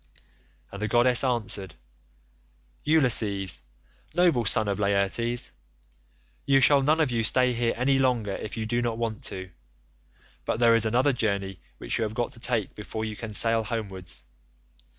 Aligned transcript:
"And 0.71 0.81
the 0.81 0.87
goddess 0.87 1.23
answered, 1.23 1.75
'Ulysses, 2.85 3.61
noble 4.15 4.45
son 4.45 4.67
of 4.67 4.79
Laertes, 4.79 5.51
you 6.43 6.59
shall 6.59 6.81
none 6.81 6.99
of 6.99 7.11
you 7.11 7.23
stay 7.23 7.53
here 7.53 7.75
any 7.77 7.99
longer 7.99 8.31
if 8.31 8.57
you 8.57 8.65
do 8.65 8.81
not 8.81 8.97
want 8.97 9.23
to, 9.25 9.51
but 10.43 10.59
there 10.59 10.73
is 10.73 10.87
another 10.87 11.13
journey 11.13 11.59
which 11.77 11.99
you 11.99 12.03
have 12.03 12.15
got 12.15 12.31
to 12.31 12.39
take 12.39 12.73
before 12.73 13.05
you 13.05 13.15
can 13.15 13.31
sail 13.31 13.63
homewards. 13.63 14.23